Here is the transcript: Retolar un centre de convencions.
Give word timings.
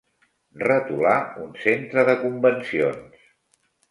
Retolar 0.61 1.17
un 1.43 1.51
centre 1.65 2.05
de 2.09 2.17
convencions. 2.23 3.31